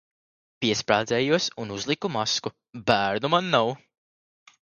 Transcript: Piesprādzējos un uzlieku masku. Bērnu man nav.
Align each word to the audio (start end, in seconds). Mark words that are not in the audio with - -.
Piesprādzējos 0.63 1.49
un 1.63 1.73
uzlieku 1.75 2.11
masku. 2.15 2.53
Bērnu 2.93 3.33
man 3.35 3.53
nav. 3.59 3.71